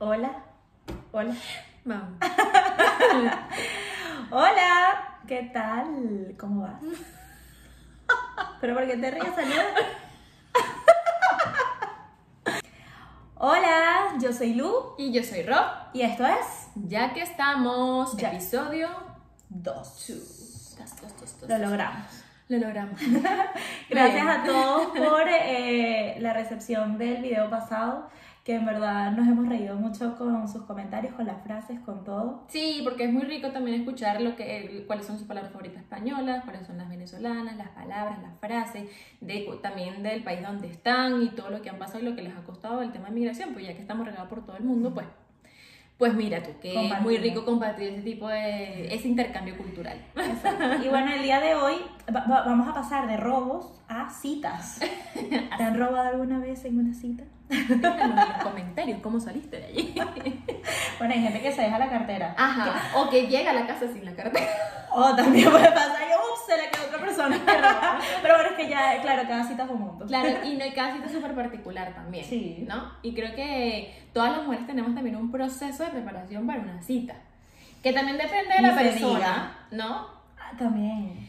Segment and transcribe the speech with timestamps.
[0.00, 0.30] Hola.
[1.12, 1.34] Hola.
[1.84, 2.08] Vamos.
[4.30, 5.18] Hola.
[5.28, 6.34] ¿Qué tal?
[6.38, 6.80] ¿Cómo vas?
[8.62, 9.64] ¿Pero por qué te ríes, saluda?
[13.42, 15.64] Hola, yo soy Lu Y yo soy Rob.
[15.94, 18.32] y esto es Ya que estamos, Ya.
[18.32, 18.88] episodio
[19.50, 20.06] 2.
[20.08, 20.76] 2.
[20.78, 21.48] Dos, dos, dos, dos.
[21.50, 22.06] Lo logramos.
[22.48, 23.00] Lo logramos.
[23.90, 24.28] Gracias Bien.
[24.28, 28.08] a todos por eh, la recepción del video pasado,
[28.44, 32.44] que en verdad nos hemos reído mucho con sus comentarios, con las frases, con todo.
[32.48, 36.44] Sí, porque es muy rico también escuchar lo que, cuáles son sus palabras favoritas españolas,
[36.44, 38.88] cuáles son las venezolanas, las palabras, las frases,
[39.20, 42.22] de, también del país donde están y todo lo que han pasado y lo que
[42.22, 44.64] les ha costado el tema de migración, pues ya que estamos regados por todo el
[44.64, 45.06] mundo, pues,
[45.98, 49.98] pues mira tú, que es muy rico compartir ese tipo de, ese intercambio cultural.
[50.82, 51.74] Y bueno, el día de hoy
[52.10, 54.80] va- va- vamos a pasar de robos a citas.
[55.14, 57.24] ¿Te han robado alguna vez en una cita?
[57.48, 59.94] Déjanos en los comentarios cómo saliste de allí.
[60.98, 62.34] Bueno, hay gente que se deja la cartera.
[62.36, 64.46] Ajá, o que llega a la casa sin la cartera.
[64.92, 67.38] O también puede pasar que, ups, se le quedó otra persona.
[68.20, 70.04] Pero bueno, es que ya, claro, cada cita es un mundo.
[70.04, 72.64] Claro, y no, cada cita es súper particular también, Sí.
[72.68, 72.92] ¿no?
[73.02, 77.14] Y creo que todas las mujeres tenemos también un proceso de preparación para una cita,
[77.84, 79.52] que también depende de Ni la persona, diga.
[79.70, 80.06] ¿no?
[80.36, 81.28] Ah, también.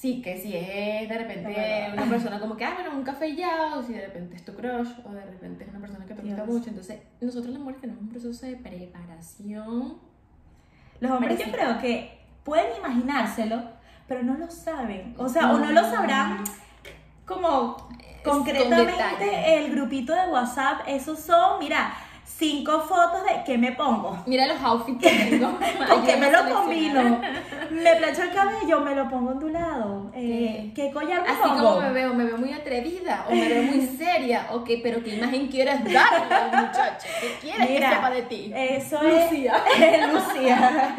[0.00, 3.36] Sí, que si es de Es repente una persona como que, ah, bueno, un café
[3.36, 6.14] ya, o si de repente es tu crush, o de repente es una persona que
[6.14, 6.48] te gusta Dios.
[6.48, 6.70] mucho.
[6.70, 9.98] Entonces, nosotros las mujeres tenemos un proceso de preparación.
[11.00, 13.62] Los hombres yo creo que pueden imaginárselo,
[14.08, 15.14] pero no lo saben.
[15.18, 16.44] O sea, o no lo sabrán
[17.26, 17.76] como
[18.24, 20.80] con concretamente el grupito de WhatsApp.
[20.86, 21.92] Esos son, mira,
[22.38, 24.16] cinco fotos de qué me pongo.
[24.26, 25.58] Mira los outfits que tengo.
[25.88, 27.20] ¿Con qué me lo combino?
[27.70, 30.10] Me plancho el cabello, me lo pongo ondulado.
[30.14, 31.62] Eh, ¿Qué collar me Así pongo?
[31.74, 35.02] como me veo, me veo muy atrevida o me veo muy seria, o que, pero
[35.04, 38.52] qué imagen quieres al muchacho, qué quieres que Mira, sepa de ti.
[38.54, 39.54] Eso Lucía.
[39.78, 40.08] es.
[40.12, 40.96] Lucía.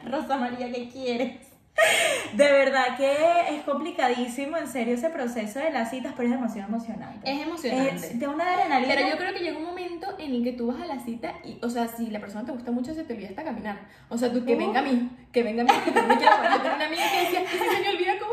[0.04, 1.45] Rosa María, ¿qué quieres?
[2.32, 3.12] De verdad que
[3.56, 7.30] es complicadísimo, en serio, ese proceso de las citas, pero es demasiado emocionante.
[7.30, 7.94] Es emocionante.
[7.94, 8.94] Es de una adrenalina.
[8.94, 11.34] Pero yo creo que llega un momento en el que tú vas a la cita
[11.44, 13.78] y, o sea, si la persona te gusta mucho, se te olvida hasta caminar.
[14.08, 14.58] O sea, tú que Uh.
[14.58, 16.32] venga a mí, que venga a mí, que yo me quiero.
[16.42, 18.32] Yo tengo una amiga que decía, "Es que se me olvida cómo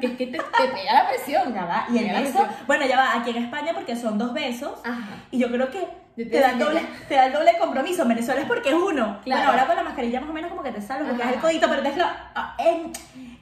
[0.00, 1.52] porque es que te, te pega la presión.
[1.54, 2.48] Ya va, y el Te beso, presión.
[2.66, 4.78] bueno, ya va, aquí en España porque son dos besos.
[4.84, 5.16] Ajá.
[5.30, 8.02] Y yo creo que te te da, doble, te da el doble compromiso.
[8.02, 9.20] En Venezuela es porque es uno.
[9.24, 9.42] Claro.
[9.42, 11.30] Bueno, ahora con la mascarilla más o menos como que te salvas porque Ajá.
[11.30, 12.92] es el codito, pero déjalo, ah, en-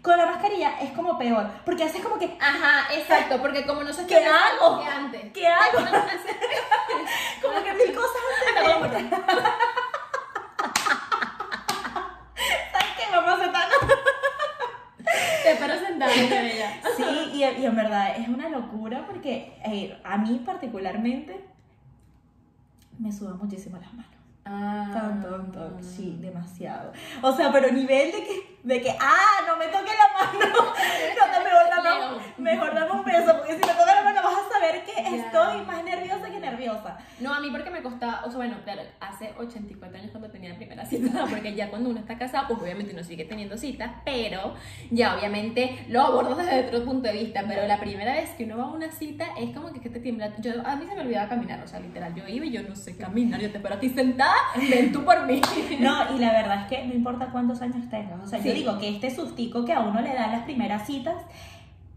[0.02, 1.46] con la mascarilla es como peor.
[1.64, 4.80] Porque haces como que, Ajá, exacto, porque como no se ¿Qué hago?
[4.80, 5.32] que antes.
[5.32, 5.78] ¿qué hago?
[7.42, 8.22] como que mil cosas
[8.82, 9.10] antes de...
[12.72, 13.04] ¿Sabes qué?
[13.10, 13.68] Vamos a hacer tan...
[15.42, 15.85] Te espero sentada con ella.
[16.96, 21.44] Sí, y, y en verdad es una locura porque eh, a mí particularmente
[22.98, 24.16] me sudan muchísimo las manos.
[24.48, 24.88] Ah.
[24.92, 26.92] Tan, tan, tan, sí, demasiado.
[27.20, 30.54] O sea, pero nivel de que, de que, ah, no me toque la mano.
[31.16, 34.34] No, no, mejor dame, mejor dame un beso, porque si me toca la mano vas
[34.38, 36.35] a saber que estoy más nerviosa que
[36.66, 36.99] nerviosa.
[37.21, 40.50] No, a mí porque me costaba, o sea, bueno, claro, hace 84 años cuando tenía
[40.50, 43.91] la primera cita, porque ya cuando uno está casado, pues obviamente uno sigue teniendo citas,
[44.04, 44.54] pero
[44.91, 48.59] ya obviamente lo abordas desde otro punto de vista, pero la primera vez que uno
[48.59, 51.03] va a una cita es como que, que te tiembla, yo, a mí se me
[51.03, 53.75] olvidaba caminar, o sea, literal, yo iba y yo no sé caminar, yo te espero
[53.77, 54.34] aquí sentada,
[54.71, 55.41] ven tú por mí.
[55.81, 58.21] No, y la verdad es que no importa cuántos años tengas.
[58.22, 58.59] O sea, yo Sí.
[58.59, 61.15] digo que este sustico que a uno le dan las primeras citas,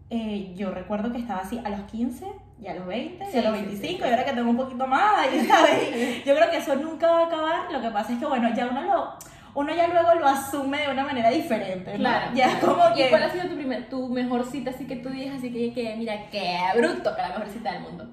[0.10, 2.26] eh, yo recuerdo que estaba así a los 15
[2.62, 4.08] y a los 20 y Sí, a los sí, 25 sí.
[4.08, 6.24] y ahora que tengo un poquito más, y, ¿sabes?
[6.26, 7.72] Yo creo que eso nunca va a acabar.
[7.72, 9.14] Lo que pasa es que, bueno, ya uno lo...
[9.56, 11.98] Uno ya luego lo asume de una manera diferente, ¿no?
[11.98, 12.32] Claro.
[12.36, 13.08] Ya es como que...
[13.08, 15.74] ¿Y cuál ha sido tu, primer, tu mejor cita así que tú digas, así que,
[15.74, 18.08] que mira, qué bruto, que la mejor cita del mundo?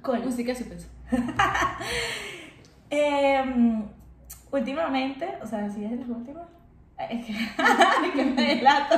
[0.00, 0.86] Con- Música suspenso.
[2.90, 3.84] Em,
[4.50, 6.44] últimamente, o sea, si es de las últimas...
[7.08, 8.96] Que, me delato.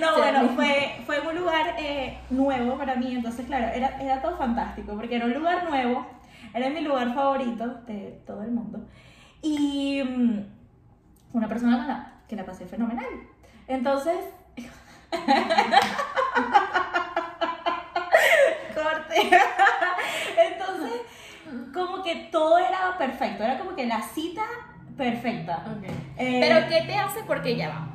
[0.00, 4.36] No, bueno, fue, fue un lugar eh, nuevo para mí, entonces claro, era, era todo
[4.36, 6.06] fantástico, porque era un lugar nuevo,
[6.52, 8.86] era mi lugar favorito de todo el mundo,
[9.42, 10.44] y mm,
[11.32, 13.04] una persona con la que la pasé fenomenal.
[13.66, 14.16] Entonces,
[18.74, 19.30] corte.
[20.36, 21.00] Entonces,
[21.72, 24.42] como que todo era perfecto, era como que la cita
[24.96, 25.64] perfecta.
[26.16, 27.20] Eh, Pero ¿qué te hace?
[27.26, 27.88] Porque ya va.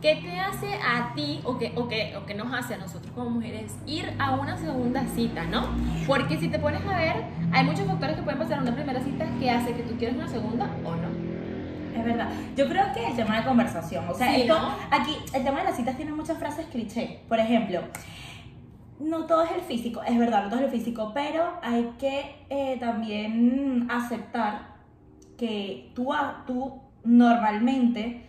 [0.00, 3.10] ¿Qué te hace a ti o qué o que, o que nos hace a nosotros
[3.14, 5.66] como mujeres ir a una segunda cita, ¿no?
[6.06, 7.16] Porque si te pones a ver,
[7.52, 10.16] hay muchos factores que pueden pasar en una primera cita que hace que tú quieras
[10.16, 11.08] una segunda o no.
[11.98, 12.28] Es verdad.
[12.54, 14.68] Yo creo que el tema de conversación, o sea, Sí, esto, ¿no?
[14.90, 17.20] aquí el tema de las citas tiene muchas frases cliché.
[17.26, 17.80] Por ejemplo,
[19.00, 22.44] no todo es el físico, es verdad, no todo es el físico, pero hay que
[22.50, 24.76] eh, también aceptar
[25.38, 26.12] que tú,
[26.46, 28.22] tú normalmente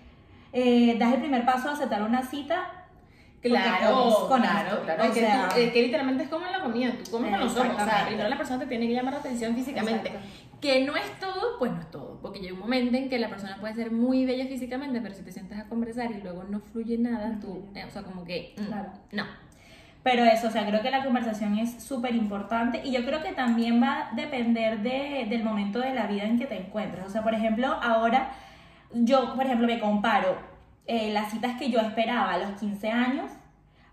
[0.53, 2.71] eh, das el primer paso a aceptar una cita
[3.41, 4.83] Claro, con claro, esto.
[4.83, 5.03] claro.
[5.09, 7.55] O que, sea- tú- que literalmente es como en la comida, tú comes con los
[7.55, 7.75] ojos.
[7.81, 10.09] O sea, primero la persona te tiene que llamar la atención físicamente.
[10.09, 10.27] Exacto.
[10.59, 12.19] Que no es todo, pues no es todo.
[12.21, 15.21] Porque llega un momento en que la persona puede ser muy bella físicamente, pero si
[15.21, 18.55] te sientas a conversar y luego no fluye nada, tú, eh, o sea, como que,
[18.57, 18.89] mm, Claro.
[19.11, 19.23] no.
[20.03, 23.33] Pero eso, o sea, creo que la conversación es súper importante y yo creo que
[23.33, 27.05] también va a depender de, del momento de la vida en que te encuentres.
[27.05, 28.31] O sea, por ejemplo, ahora
[28.93, 30.37] yo, por ejemplo, me comparo
[30.85, 33.31] eh, las citas que yo esperaba a los 15 años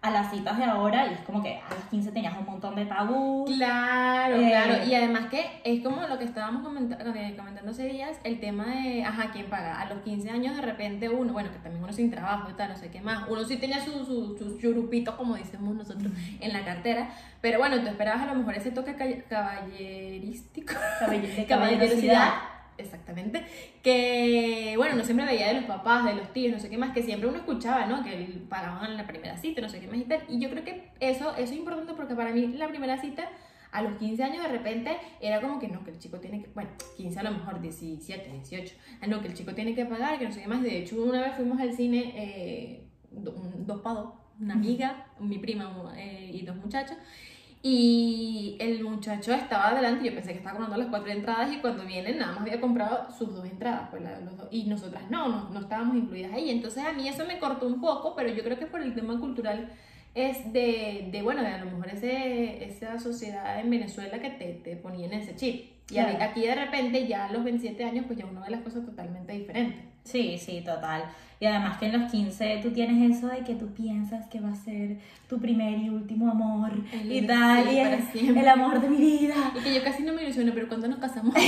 [0.00, 2.74] a las citas de ahora y es como que a los 15 tenías un montón
[2.76, 3.46] de tabú.
[3.46, 4.84] Claro, Eh, claro.
[4.84, 8.66] Y además que es como lo que estábamos comenta- eh, comentando hace días, el tema
[8.66, 9.80] de, ajá, ¿quién paga?
[9.80, 12.68] A los 15 años de repente uno, bueno, que también uno sin trabajo y tal,
[12.68, 16.52] no sé qué más, uno sí tenía sus su, sus churupitos, como decimos nosotros, en
[16.52, 17.08] la cartera,
[17.40, 22.28] pero bueno, tú esperabas a lo mejor ese toque ca- caballerístico, de caballerosidad.
[22.76, 23.44] Exactamente.
[23.82, 26.92] Que, bueno, no siempre veía de los papás, de los tíos, no sé qué más,
[26.92, 28.02] que siempre uno escuchaba, ¿no?
[28.02, 30.22] Que pagaban la primera cita, no sé qué más y tal.
[30.28, 33.28] Y yo creo que eso, eso es importante porque para mí la primera cita,
[33.70, 36.48] a los 15 años de repente, era como que no, que el chico tiene que,
[36.54, 40.18] bueno, 15 a lo mejor, 17, 18, ah, no, que el chico tiene que pagar,
[40.18, 40.62] que no sé qué más.
[40.62, 45.06] De hecho, una vez fuimos al cine, eh, do- un- dos para dos, una amiga,
[45.20, 46.96] mi prima eh, y dos muchachos.
[47.66, 51.86] Y el muchacho estaba adelante, yo pensé que estaba comprando las cuatro entradas y cuando
[51.86, 55.28] vienen nada más había comprado sus dos entradas, pues la- los dos- y nosotras no,
[55.28, 56.50] no, no estábamos incluidas ahí.
[56.50, 59.18] Entonces a mí eso me cortó un poco, pero yo creo que por el tema
[59.18, 59.70] cultural
[60.14, 64.52] es de, de bueno, de a lo mejor ese, esa sociedad en Venezuela que te,
[64.62, 65.70] te ponía en ese chip.
[65.90, 66.18] Y Claro.
[66.20, 69.32] aquí de repente ya a los 27 años pues ya uno ve las cosas totalmente
[69.32, 69.80] diferentes.
[70.04, 71.04] Sí, sí, total.
[71.44, 74.48] Y además que en los 15 tú tienes eso de que tú piensas que va
[74.48, 74.96] a ser
[75.28, 79.34] tu primer y último amor El- y tal, y es el amor de mi vida.
[79.54, 81.34] Y que yo casi no me ilusiono, pero cuando nos casamos...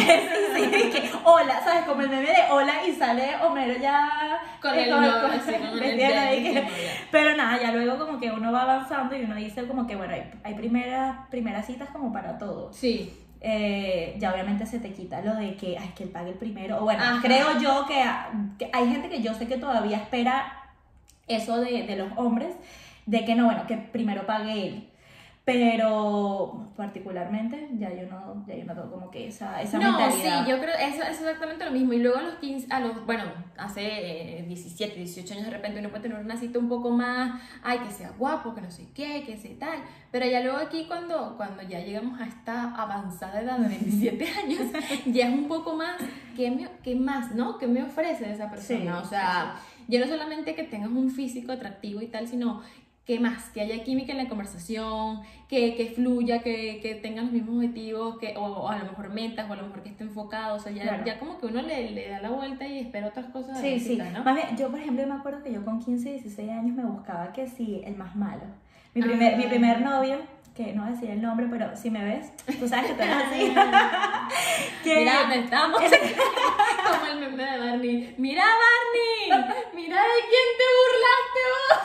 [0.57, 1.85] Sí, sí, que hola, ¿sabes?
[1.85, 5.97] Como el meme de hola y sale Homero ya Con eh, el así, con el
[5.97, 6.69] que-.
[7.11, 10.13] Pero nada, ya luego como que uno va avanzando y uno dice como que bueno,
[10.13, 12.71] hay, hay primeras, primeras citas como para todo.
[12.71, 16.37] Sí, Eh, ya obviamente se te quita lo de que, ay, que él pague el
[16.37, 16.79] primero.
[16.79, 17.21] O bueno, Ajá.
[17.23, 18.03] creo yo que,
[18.59, 20.71] que hay gente que yo sé que todavía espera
[21.29, 22.55] eso de, de los hombres,
[23.05, 24.89] de que no, bueno, que primero pague él.
[25.47, 30.45] Pero particularmente ya yo no, ya yo no tengo como que esa, esa no, mentalidad.
[30.45, 31.93] sí, yo creo eso es exactamente lo mismo.
[31.93, 33.23] Y luego a los 15, a los, bueno,
[33.57, 37.41] hace eh, 17, 18 años de repente uno puede tener una cita un poco más,
[37.63, 39.79] ay, que sea guapo, que no sé qué, que sea tal.
[40.11, 44.63] Pero ya luego aquí cuando, cuando ya llegamos a esta avanzada edad de 27 años,
[45.07, 45.97] ya es un poco más,
[46.35, 47.57] ¿qué, me, qué más, no?
[47.57, 49.01] ¿Qué me ofrece esa persona?
[49.01, 49.55] Sí, o sea,
[49.87, 52.63] ya no solamente que tengas un físico atractivo y tal, sino
[53.07, 53.51] ¿Qué más?
[53.51, 58.19] Que haya química en la conversación, que, que fluya, que, que tengan los mismos objetivos,
[58.19, 60.57] que, o, o a lo mejor metas, o a lo mejor que esté enfocado.
[60.57, 61.05] O sea, ya, Claro.
[61.07, 63.61] ya como que uno le, le da la vuelta y espera otras cosas.
[63.61, 63.97] Sí, sí.
[64.13, 64.25] ¿no?
[64.25, 67.33] Más bien, yo, por ejemplo, me acuerdo que yo con 15, 16 años me buscaba
[67.33, 68.43] que sí, el más malo.
[68.93, 69.37] Mi primer, Ah.
[69.37, 70.19] mi primer novio,
[70.57, 73.03] que no voy a decir el nombre, pero si me ves, tú sabes que tú
[73.03, 73.55] eres así.
[74.83, 75.81] que, Mira dónde estamos.
[75.81, 78.15] como el meme de Barney.
[78.19, 79.45] Mira, Barney.
[79.75, 81.76] Mira de quién te burlaste vos.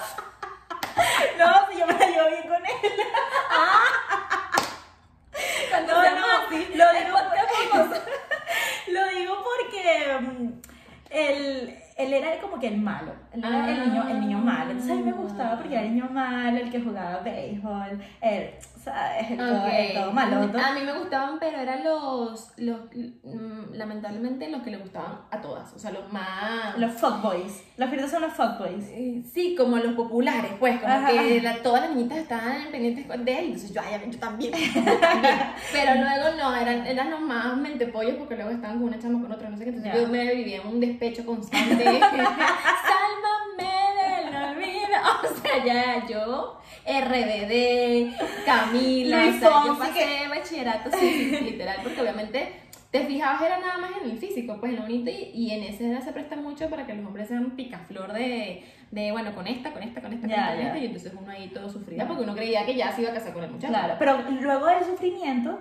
[1.37, 2.71] no, si yo me la llevo bien con él.
[5.69, 7.17] Cuando No, no, así, lo digo,
[7.71, 8.07] podcast
[8.87, 10.47] lo digo porque mm,
[11.09, 14.71] él, él era como que el malo, él era el, niño, el niño malo.
[14.71, 18.51] Entonces a mí me gustaba porque era el niño malo, el que jugaba béisbol, el,
[18.83, 19.37] ¿sabes?
[19.37, 19.61] Todo,
[20.03, 20.57] todo maloto.
[20.57, 22.79] A mí me gustaban, pero eran los, los
[23.23, 26.77] mm, lamentablemente los que le gustaban a todas, o sea, los más...
[26.77, 27.63] Los fuckboys.
[27.77, 28.85] Los espíritus son los fuckboys.
[28.89, 33.07] Eh, Sí, como los populares, pues, como Ajá, que la- todas las niñitas estaban pendientes
[33.07, 35.35] de él, entonces yo, ay, yo también, yo también.
[35.71, 39.31] Pero luego no, eran, eran los más mentepollos porque luego estaban con una chama con
[39.31, 40.01] otra, no sé qué, entonces Ya.
[40.01, 41.87] yo me vivía en un despecho constante.
[41.87, 42.29] Olvido.
[45.23, 48.15] O sea, ya yo, RBD,
[48.45, 52.53] Camila, Luis o sea, yo pasé bachillerato, sí, sí, literal, porque obviamente
[52.91, 55.63] te fijabas era nada más en el físico, pues en lo bonito, y, y en
[55.63, 59.47] esa edad se presta mucho para que los hombres sean picaflor de, de bueno, con
[59.47, 62.35] esta, con esta, con esta, con esta, y entonces uno ahí todo sufría porque uno
[62.35, 63.71] creía que ya se iba a casar con el muchacho.
[63.73, 65.59] Claro, pero luego del sufrimiento,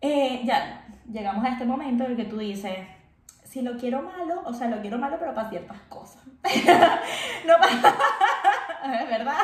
[0.00, 2.78] eh, ya llegamos a este momento en el que tú dices,
[3.54, 6.20] si lo quiero malo, o sea, lo quiero malo, pero para ciertas cosas.
[7.46, 7.94] no para...
[9.00, 9.36] Es verdad.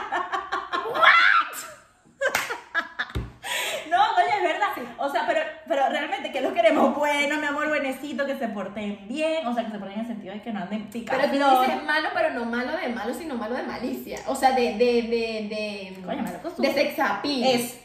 [3.88, 4.68] no, coño, es verdad.
[4.98, 6.94] O sea, pero, pero realmente, ¿qué lo queremos?
[6.94, 9.46] Bueno, mi amor, buenecito, que se porten bien.
[9.46, 11.22] O sea, que se porten en el sentido de que no anden picando.
[11.30, 14.18] Pero tú dices malo, pero no malo de malo, sino malo de malicia.
[14.26, 14.74] O sea, de.
[14.74, 15.02] de.
[15.02, 15.94] de.
[15.94, 16.02] de.
[16.04, 17.44] Coño, me lo de sex appeal.
[17.44, 17.80] Es.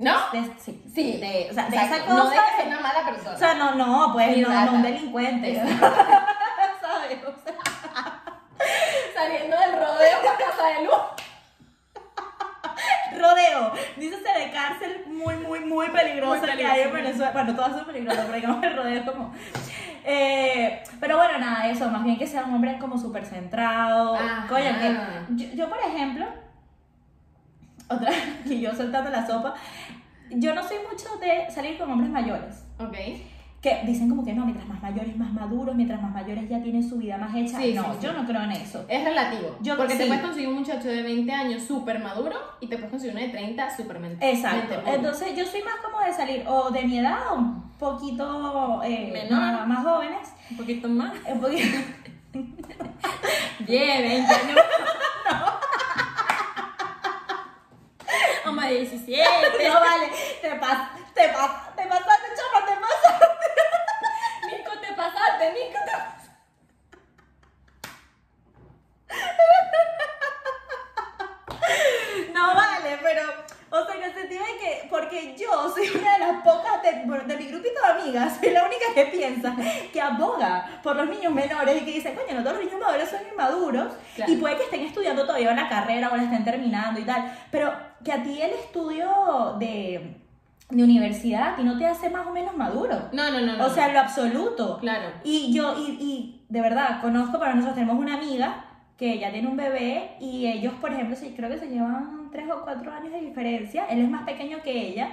[0.00, 0.18] ¿No?
[0.32, 0.82] de- sí.
[0.94, 1.94] Sí, de, o sea, de exacto.
[1.96, 2.14] esa cosa.
[2.24, 3.36] No de que sea una mala persona.
[3.36, 5.54] O sea, no, no, pues Ni no, no un delincuente.
[6.80, 7.18] ¿Sabes?
[7.24, 7.54] O sea,
[9.14, 10.94] Saliendo del rodeo para casa de luz.
[13.20, 13.72] rodeo.
[13.96, 16.92] Dícese de cárcel muy, muy, muy peligrosa Muy que hay en.
[16.94, 17.32] Venezuela.
[17.32, 19.34] Bueno, todas son peligrosas, pero digamos el rodeo como.
[20.04, 24.16] Eh, pero bueno, nada, eso, más bien que sea un hombre como súper centrado.
[24.48, 24.96] Coño, que
[25.36, 26.26] yo, yo, por ejemplo,
[27.90, 28.10] otra,
[28.44, 29.54] y yo soltando la sopa,
[30.30, 32.64] yo no soy mucho de salir con hombres mayores.
[32.78, 32.96] Ok.
[33.60, 36.88] Que dicen como que no, mientras más mayores, más maduros, mientras más mayores ya tienen
[36.88, 37.58] su vida más hecha.
[37.58, 38.06] Sí, no, sí, sí.
[38.06, 38.86] yo no creo en eso.
[38.88, 39.58] Es relativo.
[39.60, 40.08] Yo- porque te sí.
[40.08, 43.32] puedes conseguir un muchacho de 20 años súper maduro y te puedes conseguir uno de
[43.32, 44.00] 30 súper.
[44.20, 44.82] Exacto.
[44.86, 49.10] Entonces yo soy más como de salir o de mi edad o un poquito eh,
[49.12, 49.40] Menor.
[49.40, 50.32] más, más jóvenes.
[50.50, 51.12] Un poquito más.
[51.30, 51.78] Un poquito...
[53.66, 54.58] 10, 20 años.
[58.44, 59.68] Como de 17.
[59.68, 60.08] no vale,
[60.40, 63.46] te pasa, te pasa, te pasaste, chama, te pasaste.
[64.46, 66.30] Nico, te pasaste, Nico, te pasaste.
[72.32, 73.22] No vale, pero,
[73.70, 76.90] o sea, en el sentido de que, porque yo soy una de las pocas de,
[77.26, 79.54] de mi grupito de amigas, soy la única que piensa,
[79.92, 83.08] que aboga por los niños menores y que dice, coño, no todos los niños madores
[83.10, 84.32] son inmaduros Claro.
[84.32, 87.72] y puede que estén estudiando todavía una carrera o la estén terminando y tal, pero
[88.04, 90.16] que a ti el estudio de,
[90.70, 93.08] de universidad ti no te hace más o menos maduro.
[93.12, 93.56] No, no, no.
[93.56, 93.66] no.
[93.66, 94.78] O sea, lo absoluto.
[94.78, 95.10] claro.
[95.24, 98.64] Y yo, y, y de verdad, conozco, para nosotros tenemos una amiga
[98.96, 102.62] que ya tiene un bebé y ellos, por ejemplo, creo que se llevan tres o
[102.62, 103.86] cuatro años de diferencia.
[103.86, 105.10] Él es más pequeño que ella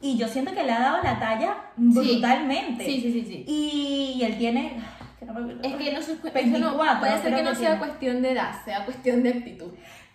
[0.00, 2.84] y yo siento que le ha dado la talla brutalmente.
[2.84, 3.44] Sí, sí, sí, sí.
[3.46, 4.72] Y, y él tiene...
[5.20, 7.78] me- Es que no, se- eso no 24, puede ser que no sea tiene.
[7.78, 9.68] cuestión de edad, sea cuestión de actitud.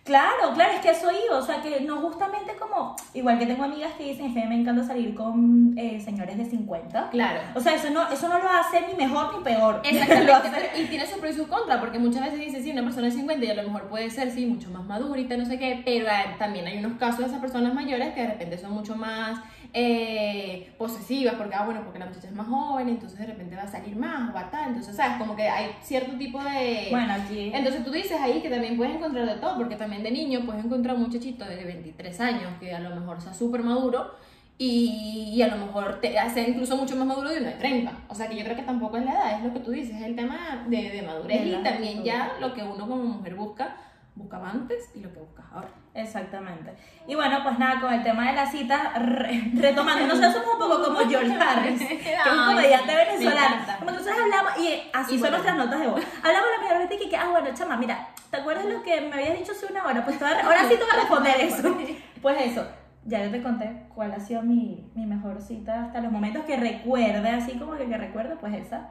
[0.06, 3.64] Claro, claro, es que eso iba, o sea, que no justamente como, igual que tengo
[3.64, 7.10] amigas que dicen, es que me encanta salir con eh, señores de 50.
[7.10, 7.40] Claro.
[7.56, 9.80] O sea, eso no, eso no lo hace ni mejor ni peor.
[9.84, 12.82] Exactamente, pero- y tiene sus pros y sus contras, porque muchas veces dice, sí, una
[12.84, 15.58] persona de 50 y a lo mejor puede ser, sí, mucho más madurita, no sé
[15.58, 18.72] qué, pero eh, también hay unos casos de esas personas mayores que de repente son
[18.72, 19.40] mucho más
[19.72, 23.62] eh, posesivas, porque, ah, bueno, porque la muchacha es más joven, entonces de repente va
[23.62, 25.18] a salir más o va a tal, entonces, ¿sabes?
[25.18, 26.88] Como que hay cierto tipo de...
[26.90, 27.50] Bueno, aquí...
[27.52, 30.64] Entonces tú dices ahí que también puedes encontrar de todo, porque también de niño puedes
[30.64, 34.14] encontrar un muchachito de 23 años que a lo mejor sea súper maduro
[34.58, 37.92] y, y a lo mejor te hace incluso mucho más maduro de uno de 30.
[38.08, 39.96] O sea que yo creo que tampoco es la edad, es lo que tú dices,
[39.96, 43.76] es el tema de, de madurez y también ya lo que uno como mujer busca,
[44.16, 45.68] buscaba antes y lo que buscas ahora.
[45.94, 46.74] Exactamente.
[47.06, 50.58] Y bueno, pues nada, con el tema de la cita, re- retomando, nosotros somos un
[50.58, 53.56] poco como George Harris, que es un Ay, comediante me venezolano.
[53.78, 55.36] Como nosotros hablamos, y así Y son bueno.
[55.38, 56.02] nuestras notas de voz.
[56.24, 59.14] Hablamos la primera vez y que, ah, bueno, chama, mira, ¿te acuerdas lo que me
[59.14, 60.04] habías dicho hace una hora?
[60.04, 61.76] Pues te voy a- ahora sí te voy a responder eso.
[62.22, 62.66] Pues eso,
[63.04, 66.56] ya yo te conté cuál ha sido mi, mi mejor cita hasta los momentos que
[66.56, 68.88] recuerde, así como que, que recuerdo, pues esa,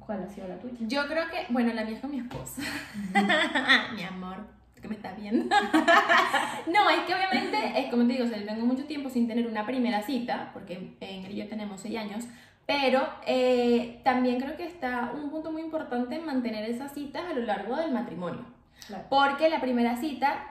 [0.00, 0.76] ¿cuál ha sido la tuya?
[0.80, 2.60] Yo creo que, bueno, la mía es con mi esposa.
[3.94, 4.38] mi amor,
[4.84, 5.46] que me estás viendo.
[6.66, 9.46] no, es que obviamente, es como te digo, o sea, tengo mucho tiempo sin tener
[9.46, 12.26] una primera cita, porque en él y yo tenemos 6 años,
[12.66, 17.32] pero eh, también creo que está un punto muy importante en mantener esas citas a
[17.32, 18.44] lo largo del matrimonio.
[18.86, 19.04] Claro.
[19.08, 20.50] Porque la primera cita,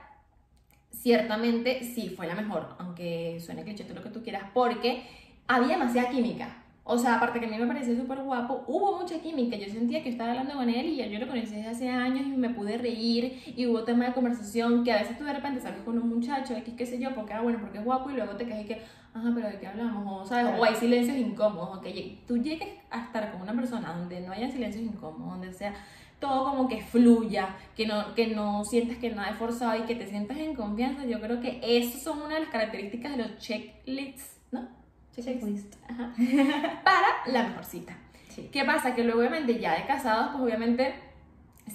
[0.90, 5.04] ciertamente sí fue la mejor, aunque suene cliché todo lo que tú quieras, porque
[5.48, 6.62] había demasiada química.
[6.86, 9.56] O sea, aparte que a mí me parecía súper guapo, hubo mucha química.
[9.56, 12.25] Yo sentía que estaba hablando con él y ya yo lo conocí desde hace años
[12.28, 15.62] y me pude reír y hubo tema de conversación que a veces tú de repente
[15.62, 18.16] sales con un muchacho, X, qué sé yo, porque, ah, bueno, porque es guapo y
[18.16, 18.82] luego te quedas y que,
[19.13, 20.24] ajá, pero ¿de qué hablamos?
[20.24, 20.60] O, ¿sabes?
[20.60, 24.20] O hay silencios incómodos, o que lle- tú llegues a estar con una persona donde
[24.20, 25.74] no haya silencios incómodos, donde sea
[26.20, 29.96] todo como que fluya, que no, que no sientas que nada es forzado y que
[29.96, 33.38] te sientas en confianza, yo creo que esas son una de las características de los
[33.38, 34.83] checklists, ¿no?
[35.15, 35.75] Checklist.
[35.89, 36.13] Ajá.
[36.84, 37.96] Para la mejor cita.
[38.29, 38.50] Sí.
[38.51, 38.96] ¿Qué pasa?
[38.96, 40.93] Que luego obviamente ya de casados, pues obviamente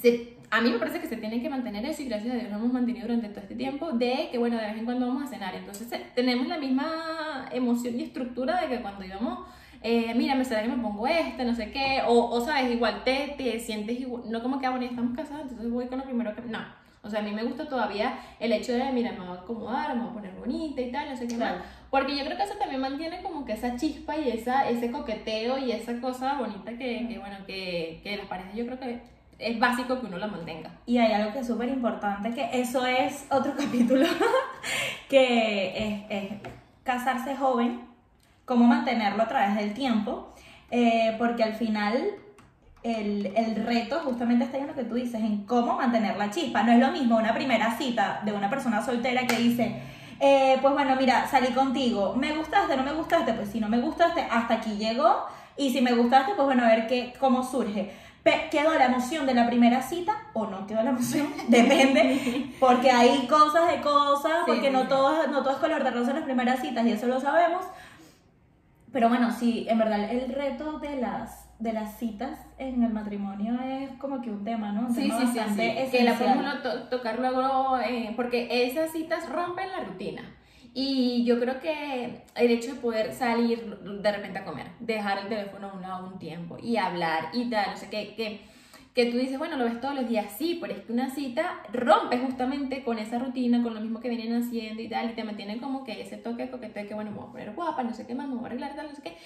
[0.00, 2.50] se- a mí me parece que se tiene que mantener eso y gracias a Dios
[2.50, 5.22] lo hemos mantenido durante todo este tiempo de que bueno, de vez en cuando vamos
[5.22, 5.54] a cenar.
[5.54, 9.40] Entonces eh, tenemos la misma emoción y estructura de que cuando íbamos,
[9.82, 13.04] eh, mira, me será que me pongo este, no sé qué, o, o sabes, igual
[13.04, 15.98] te, te sientes igual, no como que, ah, bueno, ya estamos casados, entonces voy con
[15.98, 16.40] lo primero que...
[16.42, 16.58] No,
[17.02, 19.94] o sea, a mí me gusta todavía el hecho de, mira, me voy a acomodar,
[19.94, 21.58] me voy a poner bonita y tal, no sé qué Claro.
[21.58, 21.66] más.
[21.90, 25.58] Porque yo creo que eso también mantiene como que esa chispa y esa, ese coqueteo
[25.58, 29.00] y esa cosa bonita que, que bueno, que, que las parejas yo creo que
[29.38, 30.70] es básico que uno la mantenga.
[30.84, 34.06] Y hay algo que es súper importante, que eso es otro capítulo,
[35.08, 36.32] que es, es
[36.82, 37.88] casarse joven
[38.44, 40.34] cómo mantenerlo a través del tiempo,
[40.70, 42.02] eh, porque al final
[42.82, 46.62] el, el, reto justamente está en lo que tú dices, en cómo mantener la chispa.
[46.62, 49.82] No es lo mismo una primera cita de una persona soltera que dice,
[50.20, 53.80] eh, pues bueno, mira, salí contigo, me gustaste, no me gustaste, pues si no me
[53.80, 57.92] gustaste, hasta aquí llegó, y si me gustaste, pues bueno, a ver qué, cómo surge.
[58.50, 61.32] ¿Quedó la emoción de la primera cita o no quedó la emoción?
[61.48, 66.10] Depende, porque hay cosas de cosas, porque no, todo, no todo es color de rosa
[66.10, 67.64] en las primeras citas y eso lo sabemos.
[68.92, 73.58] Pero bueno, sí, en verdad el reto de las de las citas en el matrimonio
[73.60, 74.92] es como que un tema, ¿no?
[74.94, 75.90] sí, sí, sí, sí.
[75.90, 80.22] Que la podemos tocar luego, eh, porque esas citas rompen la rutina.
[80.74, 85.28] Y yo creo que el hecho de poder salir de repente a comer, dejar el
[85.28, 88.40] teléfono a un lado un tiempo y hablar y tal, no sé qué, que
[88.98, 91.62] que tú dices, bueno, lo ves todos los días, sí, pero es que una cita
[91.72, 95.22] rompe justamente con esa rutina, con lo mismo que vienen haciendo y tal, y te
[95.22, 98.08] mantienen como que ese toque coqueteo que, bueno, me voy a poner guapa, no sé
[98.08, 99.16] qué más, me voy a arreglar, tal, no sé qué.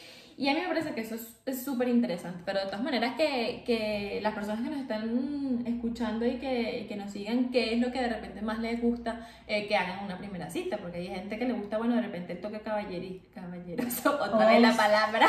[0.43, 1.15] Y a mí me parece que eso
[1.47, 6.27] es súper interesante, pero de todas maneras que, que, las personas que nos están escuchando
[6.27, 9.69] y que, que, nos sigan, qué es lo que de repente más les gusta eh,
[9.69, 12.41] que hagan una primera cita, porque hay gente que le gusta, bueno, de repente el
[12.41, 15.29] toque caballero, caballeroso, otra vez la palabra.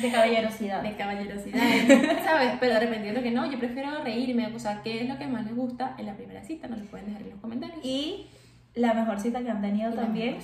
[0.00, 0.82] De caballerosidad.
[0.84, 1.60] De caballerosidad,
[2.24, 2.52] ¿sabes?
[2.60, 5.26] Pero de repente lo que no, yo prefiero reírme, o sea, ¿qué es lo que
[5.26, 6.68] más les gusta en la primera cita?
[6.68, 7.80] Nos lo pueden dejar en los comentarios.
[7.82, 8.28] Y
[8.76, 10.38] la mejor cita que han tenido también.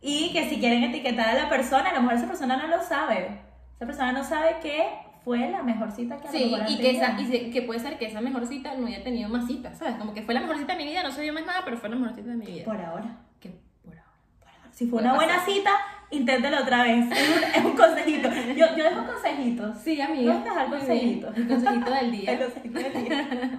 [0.00, 2.82] Y que si quieren etiquetar a la persona, a lo mejor esa persona no lo
[2.82, 3.40] sabe.
[3.76, 4.86] Esa persona no sabe que
[5.24, 8.20] fue la mejor cita que sí, y que, esa, y que puede ser que esa
[8.20, 9.96] mejor cita no haya tenido más citas, ¿sabes?
[9.96, 11.76] Como que fue la mejor cita de mi vida, no se dio más nada, pero
[11.76, 12.64] fue la mejor cita de mi vida.
[12.64, 13.18] Por ahora.
[13.38, 13.50] Que
[13.84, 14.70] por ahora.
[14.72, 15.72] Si fue una buena cita,
[16.10, 17.06] inténtelo otra vez.
[17.54, 18.30] Es un, consejito.
[18.56, 19.78] Yo, yo dejo consejitos.
[19.78, 20.32] Sí, amiga.
[20.32, 21.36] ¿No dejar consejitos?
[21.36, 22.32] El consejito del día.
[22.32, 23.58] El consejito del día.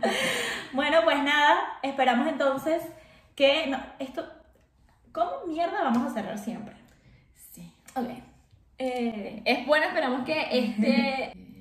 [0.74, 2.82] bueno, pues nada, esperamos entonces
[3.36, 3.68] que...
[3.68, 4.41] No, esto
[5.12, 6.76] ¿Cómo mierda vamos a cerrar siempre?
[7.52, 7.74] Sí.
[7.96, 8.10] Ok.
[8.78, 11.34] Eh, es bueno, esperamos que este...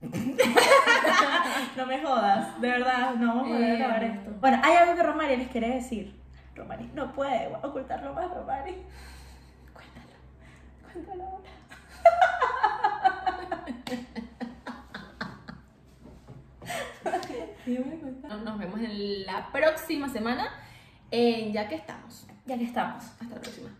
[1.76, 4.30] no me jodas, de verdad, no vamos a poder eh, acabar esto.
[4.40, 6.14] Bueno, hay algo que Romari les quiere decir.
[6.54, 8.76] Romari no puede ocultarlo más, Romari.
[9.74, 10.14] Cuéntalo,
[10.92, 11.50] cuéntalo ahora.
[18.44, 20.48] Nos vemos en la próxima semana.
[21.10, 22.26] Eh, ya que estamos.
[22.46, 23.04] Ya que estamos.
[23.04, 23.70] Hasta la próxima.